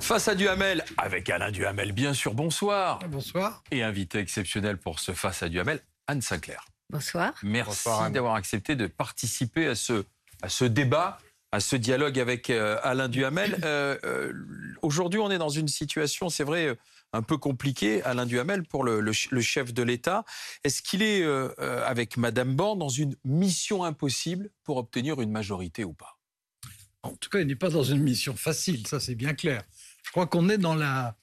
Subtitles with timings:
[0.00, 3.00] Face à Duhamel, avec Alain Duhamel, bien sûr, bonsoir.
[3.08, 3.64] Bonsoir.
[3.72, 6.64] Et invité exceptionnel pour ce Face à Duhamel, Anne Sinclair.
[6.90, 7.34] Bonsoir.
[7.42, 10.04] Merci d'avoir accepté de participer à ce,
[10.42, 11.18] à ce débat,
[11.52, 13.58] à ce dialogue avec euh, Alain Duhamel.
[13.64, 14.32] Euh, euh,
[14.82, 16.76] aujourd'hui, on est dans une situation, c'est vrai,
[17.12, 20.24] un peu compliquée, Alain Duhamel, pour le, chef de l'État.
[20.64, 21.24] Est-ce qu'il est,
[21.58, 26.18] avec Madame Borne, dans une mission impossible pour obtenir une majorité ou pas?
[27.02, 29.62] En tout cas, il n'est pas dans une mission facile, ça c'est bien clair.
[30.02, 31.16] Je crois qu'on est dans la,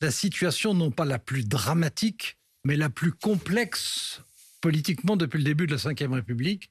[0.00, 4.22] la situation non pas la plus dramatique, mais la plus complexe
[4.60, 6.70] politiquement depuis le début de la Ve République.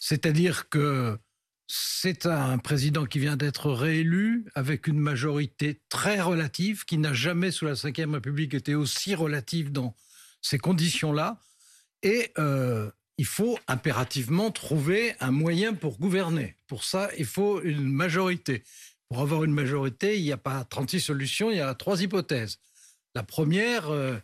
[0.00, 1.18] C'est-à-dire que
[1.66, 7.50] c'est un président qui vient d'être réélu avec une majorité très relative, qui n'a jamais
[7.50, 9.94] sous la Ve République été aussi relative dans
[10.42, 11.40] ces conditions-là.
[12.02, 16.56] Et euh, il faut impérativement trouver un moyen pour gouverner.
[16.66, 18.62] Pour ça, il faut une majorité.
[19.08, 22.58] Pour avoir une majorité, il n'y a pas 36 solutions, il y a trois hypothèses.
[23.14, 24.16] La première, euh,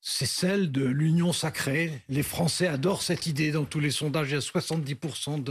[0.00, 2.02] c'est celle de l'union sacrée.
[2.08, 3.50] Les Français adorent cette idée.
[3.50, 5.42] Dans tous les sondages, il y a 70%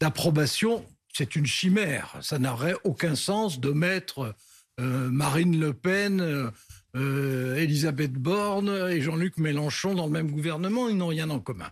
[0.00, 0.84] d'approbation.
[1.12, 2.16] C'est une chimère.
[2.22, 4.34] Ça n'aurait aucun sens de mettre
[4.80, 6.50] euh, Marine Le Pen,
[6.96, 10.88] euh, Elisabeth Borne et Jean-Luc Mélenchon dans le même gouvernement.
[10.88, 11.70] Ils n'ont rien en commun.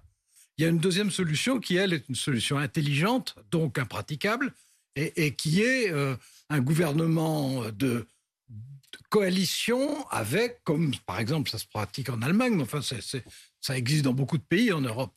[0.57, 4.53] Il y a une deuxième solution qui, elle, est une solution intelligente, donc impraticable
[4.97, 6.17] et, qui est euh,
[6.51, 8.07] un gouvernement de,
[9.11, 14.13] coalition avec, comme par exemple ça se pratique en Allemagne, mais enfin ça existe dans
[14.13, 15.15] beaucoup de pays en Europe,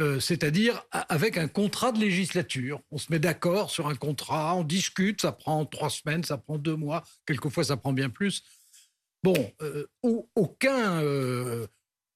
[0.00, 2.80] euh, c'est-à-dire avec un contrat de législature.
[2.90, 6.58] On se met d'accord sur un contrat, on discute, ça prend trois semaines, ça prend
[6.58, 8.42] deux mois, quelquefois ça prend bien plus.
[9.22, 9.86] Bon, euh,
[10.34, 11.00] aucun,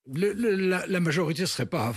[0.06, 1.94] la, la, majorité ne serait pas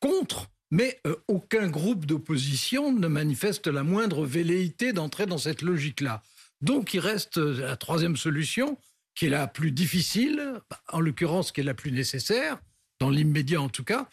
[0.00, 6.22] contre, mais euh, aucun groupe d'opposition ne manifeste la moindre velléité d'entrer dans cette logique-là.
[6.60, 8.78] Donc il reste euh, la troisième solution,
[9.14, 10.60] qui est la plus difficile,
[10.92, 12.58] en l'occurrence qui est la plus nécessaire,
[13.00, 14.08] dans l'immédiat en tout cas,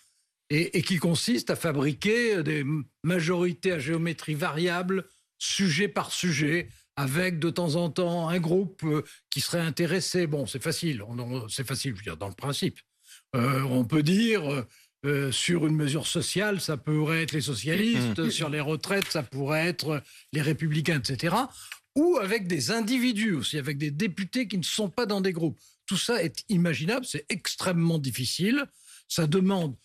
[0.55, 2.63] et, qui consiste à fabriquer euh, des
[3.03, 5.05] majorités à géométrie variable,
[5.37, 8.85] sujet par sujet, avec de temps en temps un groupe
[9.31, 10.27] qui serait intéressé.
[10.27, 11.03] Bon, c'est facile,
[11.49, 12.79] c'est facile, je veux dire, dans le principe.
[13.33, 14.65] on peut dire
[15.05, 18.31] euh, sur une mesure sociale, ça pourrait être les socialistes, mmh.
[18.31, 21.35] sur les retraites, ça pourrait être les républicains, etc.
[21.95, 25.59] Ou avec des individus aussi, avec des députés qui ne sont pas dans des groupes.
[25.87, 28.65] Tout ça est imaginable, c'est extrêmement difficile.
[29.09, 29.75] Ça demande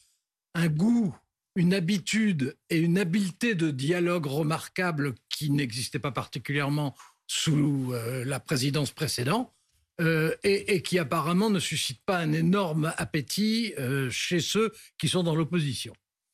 [0.54, 1.16] un goût,
[1.56, 6.94] une habitude et une habileté de dialogue remarquable qui n'existait pas particulièrement
[7.26, 9.52] sous euh, la présidence précédente.
[10.00, 15.24] Euh, et, qui apparemment ne suscite pas un énorme appétit euh, chez ceux qui sont
[15.24, 15.92] dans l'opposition.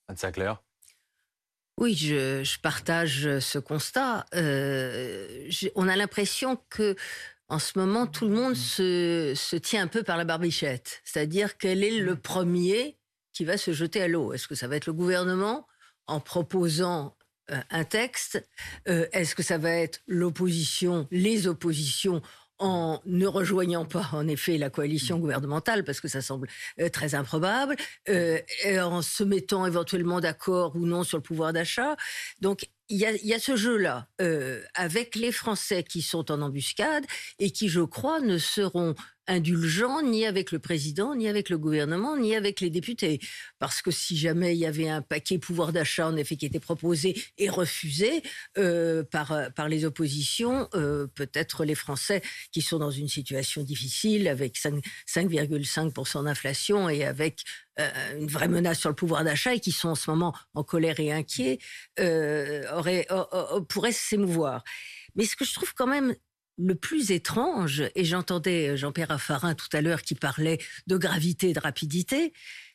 [0.08, 0.62] Anne Sinclair
[1.80, 4.26] oui, je, partage ce constat.
[4.36, 6.94] Euh, on a l'impression que
[7.48, 11.00] en ce moment, tout le monde se, se tient un peu par la barbichette.
[11.04, 12.96] C'est-à-dire quel est le premier
[13.34, 15.66] qui va se jeter à l'eau Est-ce que ça va être le gouvernement
[16.06, 17.16] en proposant
[17.70, 18.42] un texte
[18.86, 22.22] Est-ce que ça va être l'opposition, les oppositions
[22.58, 26.48] en ne rejoignant pas en effet la coalition gouvernementale parce que ça semble
[26.80, 27.76] euh, très improbable,
[28.08, 28.40] euh,
[28.80, 31.96] en se mettant éventuellement d'accord ou non sur le pouvoir d'achat?
[32.40, 37.04] Donc il y, a, ce jeu-là euh, avec les Français qui sont en embuscade
[37.38, 38.94] et qui, je crois, ne seront
[39.26, 43.20] indulgents ni avec le président, ni avec le gouvernement, ni avec les députés.
[43.58, 46.60] Parce que si jamais il y avait un paquet pouvoir d'achat, en effet, qui était
[46.60, 48.22] proposé et refusé
[48.58, 54.28] euh, par, par les oppositions, euh, peut-être les Français qui sont dans une situation difficile,
[54.28, 57.44] avec 5,5% d'inflation et avec
[57.80, 60.62] euh, une vraie menace sur le pouvoir d'achat et qui sont en ce moment en
[60.62, 61.58] colère et inquiets,
[61.98, 63.06] euh, aurait,
[63.68, 64.62] pourraient s'émouvoir.
[65.14, 66.14] Mais ce que je trouve quand même
[66.56, 71.52] le plus étrange, et j'entendais Jean-Pierre Raffarin tout à l'heure qui parlait de gravité et
[71.52, 72.32] de rapidité,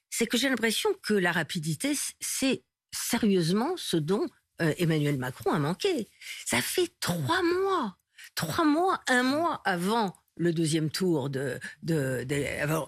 [0.10, 4.28] c'est que j'ai l'impression que la rapidité, c'est sérieusement ce dont
[4.62, 6.10] euh, Emmanuel Macron a manqué.
[6.46, 7.98] Ça fait trois mois,
[8.36, 11.60] trois mois, un mois avant le deuxième tour de,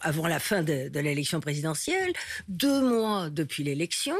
[0.02, 2.14] avant, la fin de, de l'élection présidentielle,
[2.48, 4.16] deux mois depuis l'élection,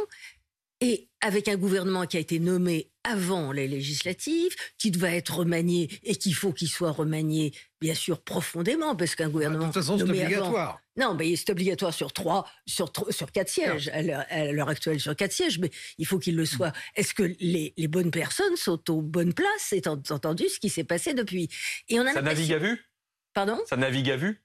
[0.82, 5.90] et avec un gouvernement qui a été nommé avant les législatives, qui devait être remanié
[6.04, 9.68] et qu'il faut qu'il soit remanié, bien sûr, profondément, parce qu'un gouvernement.
[9.68, 10.82] De toute façon, c'est obligatoire.
[10.98, 15.34] non, mais c'est obligatoire sur trois, sur, sur quatre sièges, à l'heure actuelle sur quatre
[15.34, 15.70] sièges, mais
[16.00, 16.74] il faut qu'il le soit.
[16.96, 20.84] Est-ce que les, les, bonnes personnes sont aux bonnes places, étant entendu ce qui s'est
[20.84, 21.48] passé depuis
[21.90, 22.91] Et on a Ça navigue à vue?
[23.34, 23.60] Pardon?
[23.68, 24.42] Ça navigue à vue?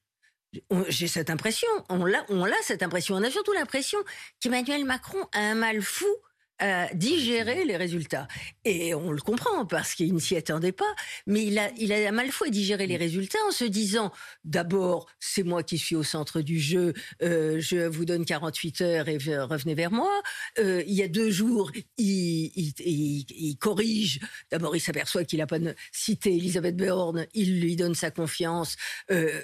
[0.88, 3.14] J'ai cette impression, on l'a, on l'a cette impression.
[3.16, 3.98] On a surtout l'impression
[4.40, 6.06] qu'Emmanuel Macron a un mal fou
[6.58, 8.28] à digérer les résultats.
[8.64, 10.94] Et on le comprend parce qu'il ne s'y attendait pas,
[11.26, 14.12] mais il a, il a mal fois digéré les résultats en se disant
[14.44, 19.08] d'abord, c'est moi qui suis au centre du jeu, euh, je vous donne 48 heures
[19.08, 20.10] et revenez vers moi.
[20.58, 24.20] Euh, il y a deux jours, il, il, corrige.
[24.50, 25.58] D'abord, il s'aperçoit qu'il n'a pas
[25.92, 28.76] cité Elisabeth Borne, il lui donne sa confiance.
[29.10, 29.42] Euh,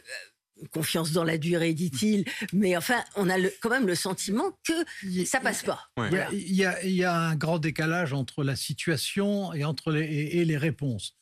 [0.70, 2.24] confiance dans la durée, dit-il.
[2.52, 5.88] Mais enfin, on a quand même le sentiment que ça passe pas.
[6.32, 11.16] Il, y a, un grand décalage entre la situation et, entre les, et, les réponses.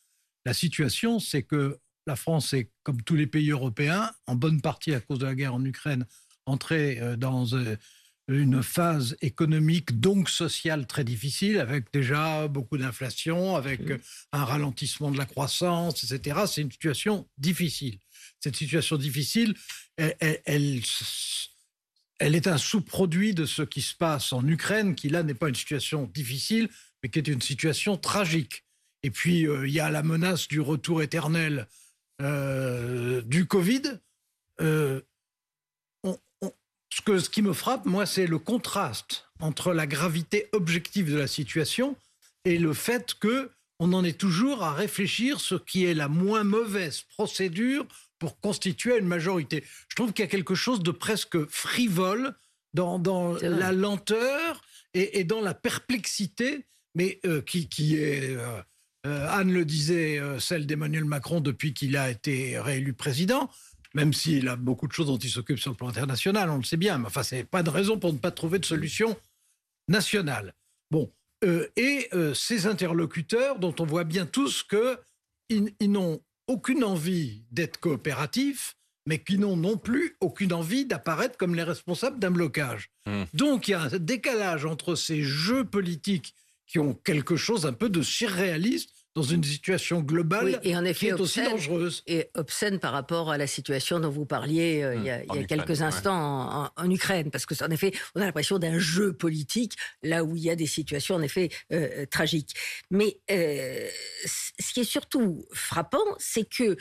[0.44, 4.94] La situation, c'est que la France est, comme tous les pays européens, en bonne partie
[4.94, 6.06] à cause de la guerre en Ukraine,
[6.47, 7.76] entrée euh, dans euh,
[8.29, 13.81] une phase économique, donc sociale très difficile, avec déjà beaucoup d'inflation, avec
[14.33, 16.41] un ralentissement de la croissance, etc.
[16.47, 17.99] C'est une situation difficile
[18.40, 19.54] cette situation difficile,
[19.96, 20.82] elle,
[22.20, 25.54] est un sous-produit de ce qui se passe en Ukraine, qui là n'est pas une
[25.54, 26.69] situation difficile,
[27.02, 28.64] mais qui est une situation tragique.
[29.02, 31.66] Et puis, euh, il y a la menace du retour éternel
[32.20, 33.82] euh, du Covid.
[34.60, 35.00] Euh,
[36.04, 41.16] ce, que, ce qui me frappe, moi, c'est le contraste entre la gravité objective de
[41.16, 41.96] la situation
[42.44, 46.44] et le fait que on en est toujours à réfléchir ce qui est la moins
[46.44, 47.87] mauvaise procédure
[48.20, 49.64] pour constituer une majorité.
[49.88, 52.34] Je trouve qu'il y a quelque chose de presque frivole
[52.75, 54.62] dans, la lenteur
[54.94, 58.61] et, dans la perplexité, mais euh, qui, est, euh,
[59.06, 63.50] euh, Anne le disait, celle d'Emmanuel Macron depuis qu'il a été réélu président,
[63.94, 66.62] même s'il a beaucoup de choses dont il s'occupe sur le plan international, on le
[66.62, 69.16] sait bien, mais enfin, c'est pas de raison pour ne pas trouver de solution
[69.88, 70.55] nationale.
[70.90, 71.11] Bon,
[71.43, 76.20] et ces interlocuteurs dont on voit bien tous qu'ils ils n'ont
[76.50, 78.76] aucune envie d'être coopératifs,
[79.06, 82.91] mais qui n'ont non plus aucune envie d'apparaître comme les responsables d'un blocage.
[83.06, 83.23] Hmm.
[83.35, 86.35] Donc il y a un décalage entre ces jeux politiques
[86.67, 91.07] qui ont quelque chose un peu de surréaliste dans une situation globale et en effet,
[91.07, 92.03] qui est aussi dangereuse.
[92.07, 95.47] Et obscène par rapport à la situation dont vous parliez euh, il y a, hmm.
[95.47, 100.25] quelques instants en, Ukraine, parce que en effet, on a l'impression d'un jeu politique là
[100.25, 102.55] où il y a des situations en effet euh, tragiques.
[102.91, 103.89] Mais euh,
[104.27, 106.77] ce qui est surtout frappant, c'est que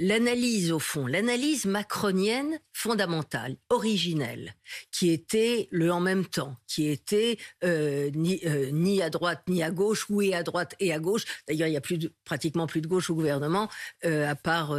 [0.00, 4.54] l'analyse, au fond, l'analyse macronienne fondamentale, originelle,
[4.90, 9.62] qui était le en même temps, qui était euh, ni, euh, ni, à droite ni
[9.62, 11.24] à gauche, ou et à droite et à gauche.
[11.46, 13.68] D'ailleurs, il n'y a plus de, pratiquement plus de gauche au gouvernement,
[14.06, 14.76] euh, à part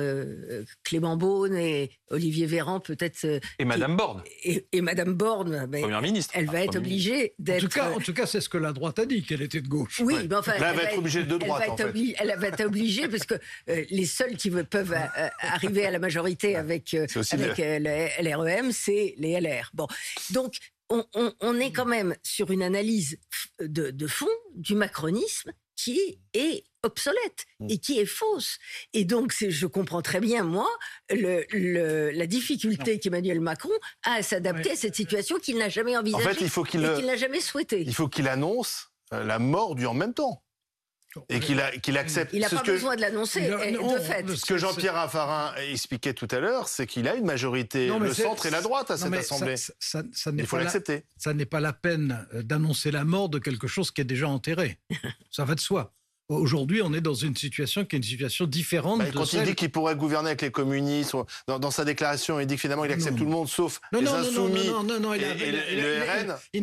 [0.84, 3.24] Clément Beaune et Olivier Véran, peut-être.
[3.60, 4.24] et Madame Borne.
[4.44, 6.34] Et, et Madame Borne, ben, Première ministre.
[6.36, 7.64] Elle va être obligée d'être.
[7.64, 9.62] En tout cas, en tout cas c'est ce que la droite a dit, qu'elle était
[9.62, 10.02] de gauche.
[10.04, 10.54] Oui, mais enfin.
[10.56, 11.62] elle, va être obligée de droite.
[11.64, 13.36] Elle va, être, elle va être obligée, parce que
[13.68, 14.96] les seuls qui peuvent
[15.40, 19.70] arriver à la majorité avec, avec LREM, c'est les LR.
[19.74, 19.88] Bon,
[20.32, 20.56] donc
[21.42, 23.18] on, est quand même sur une analyse
[23.60, 27.68] de, fond du macronisme qui est obsolète mm.
[27.70, 28.60] et qui est fausse.
[28.94, 30.70] Et donc, je comprends très bien, moi,
[31.10, 33.72] la difficulté qu'Emmanuel Macron
[34.04, 36.84] a à s'adapter à cette situation qu'il n'a jamais envisagée en fait, il faut qu'il,
[36.84, 37.82] et qu'il n'a jamais souhaité.
[37.82, 40.44] Il faut qu'il annonce euh, la mort du en même temps
[41.30, 42.34] et qu'il qu'il accepte.
[42.34, 44.28] Il n'a pas besoin de l'annoncer, de fait.
[44.36, 48.46] Ce que Jean-Pierre Raffarin expliquait tout à l'heure, c'est qu'il a une majorité, le centre
[48.46, 49.56] et la droite à cette Assemblée.
[50.38, 51.06] il faut l'accepter.
[51.18, 54.28] Ça n'est pas la peine euh, d'annoncer la mort de quelque chose qui est déjà
[54.28, 54.80] enterré.
[55.32, 55.94] ça va de soi.
[56.32, 59.00] Aujourd'hui, on est dans une situation qui est une situation différente.
[59.00, 61.16] Bah, quand il dit qu'il pourrait gouverner avec les communistes,
[61.48, 64.68] dans, sa déclaration, il dit que finalement il accepte tout le monde sauf les insoumis
[64.68, 66.36] non, non, non, et, le RN.
[66.54, 66.62] Il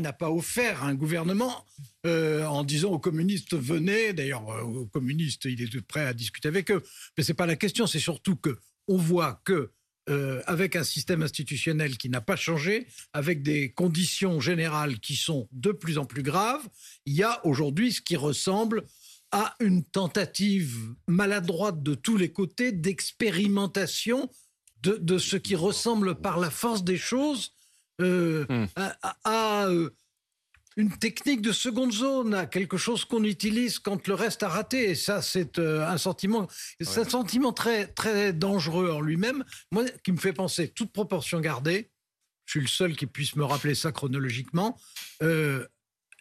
[0.00, 1.64] n'a pas, offert un gouvernement
[2.06, 4.12] euh, en disant aux communistes venez.
[4.12, 6.82] D'ailleurs, euh, aux communistes, il est prêt à discuter avec eux.
[7.16, 7.86] Mais c'est pas la question.
[7.86, 9.70] C'est surtout que on voit que
[10.10, 15.48] euh, avec un système institutionnel qui n'a pas changé, avec des conditions générales qui sont
[15.52, 16.68] de plus en plus graves,
[17.06, 18.84] il y a aujourd'hui ce qui ressemble
[19.32, 24.30] à une tentative maladroite de tous les côtés d'expérimentation
[24.82, 27.52] de, ce qui ressemble par la force des choses
[28.00, 28.66] euh, hmm.
[29.24, 29.90] à, euh,
[30.76, 34.90] une technique de seconde zone, quelque chose qu'on utilise quand le reste a raté.
[34.90, 36.48] Et ça, c'est euh, un sentiment,
[36.80, 39.44] c'est un sentiment très, très dangereux en lui-même.
[39.70, 41.90] Moi, qui me fait penser, toute proportion gardée,
[42.46, 44.78] je suis le seul qui puisse me rappeler ça chronologiquement,
[45.22, 45.66] euh,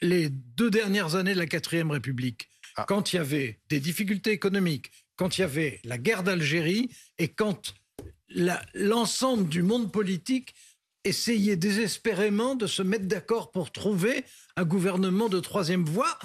[0.01, 2.85] les deux dernières années de la quatrième République, ah.
[2.87, 7.27] quand il y avait des difficultés économiques, quand il y avait la guerre d'Algérie et
[7.27, 7.73] quand
[8.73, 10.55] l'ensemble du monde politique
[11.03, 14.23] essayer désespérément de se mettre d'accord pour trouver
[14.55, 16.17] un gouvernement de troisième voie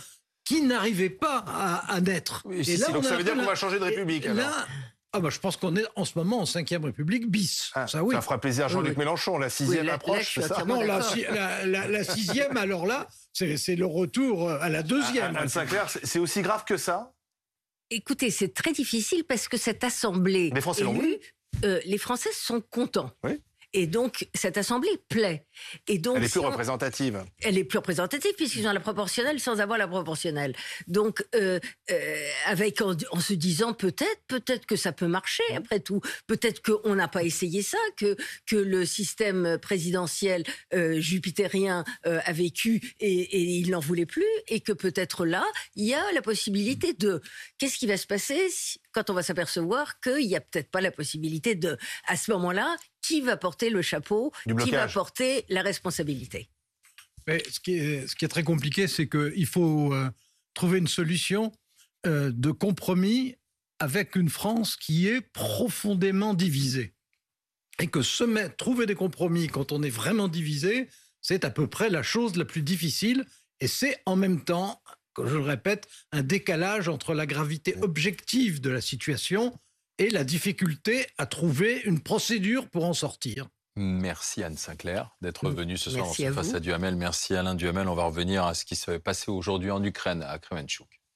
[0.44, 1.44] qui n'arrivait pas
[1.88, 2.44] à, naître.
[2.50, 4.24] et là, donc ça veut dire qu'on va changer de République.
[4.24, 4.66] Là,
[5.12, 7.70] ah bah, je pense qu'on est en ce moment en 5 République bis.
[7.74, 8.14] Ah, ça, oui.
[8.14, 11.00] ça fera plaisir à Jean-Luc Mélenchon, la sixième approche, ça Non, la,
[11.64, 15.36] la, sixième, alors là, c'est le retour à la deuxième.
[15.36, 17.12] Anne Sinclair, c'est aussi grave que ça?
[17.90, 20.50] Écoutez, c'est très difficile parce que cette assemblée.
[20.54, 20.84] Les Français
[21.64, 23.10] euh, les Français sont contents.
[23.24, 23.40] Oui.
[23.74, 25.46] Et donc, cette Assemblée plaît.
[25.88, 27.24] Et donc, elle est plus représentative.
[27.42, 30.54] Elle est plus représentative puisqu'ils ont la proportionnelle sans avoir la proportionnelle.
[30.86, 31.60] Donc, euh,
[31.90, 36.00] euh, avec en, se disant peut-être, peut-être que ça peut marcher après tout.
[36.26, 42.94] Peut-être qu'on n'a pas essayé ça, que que le système présidentiel euh, jupitérien a vécu
[43.00, 45.44] et, et il n'en voulait plus, et que peut-être là,
[45.76, 47.20] il y a la possibilité de.
[47.58, 48.48] Qu'est-ce qui va se passer
[48.92, 52.76] quand on va s'apercevoir qu'il n'y a peut-être pas la possibilité de, à ce moment-là,
[53.08, 56.48] qui va porter le chapeau, qui va porter la responsabilité.
[57.26, 60.10] Mais ce, qui est, ce qui est très compliqué, c'est qu'il faut euh,
[60.54, 61.52] trouver une solution
[62.06, 63.36] euh, de compromis
[63.80, 66.94] avec une France qui est profondément divisée.
[67.80, 70.88] Et que se mettre, trouver des compromis quand on est vraiment divisé,
[71.20, 73.24] c'est à peu près la chose la plus difficile.
[73.60, 74.82] Et c'est en même temps,
[75.16, 79.58] je le répète, un décalage entre la gravité objective de la situation
[79.98, 83.48] et la difficulté à trouver une procédure pour en sortir.
[83.76, 86.96] Merci Anne Sinclair d'être venue ce soir face à Duhamel.
[86.96, 87.88] Merci Alain Duhamel.
[87.88, 90.97] On va revenir à ce qui s'est passé aujourd'hui en Ukraine, à Kremenchuk.